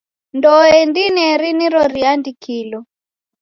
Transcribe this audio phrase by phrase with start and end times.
[0.37, 2.79] Ndoe ndineri niro riandikilo.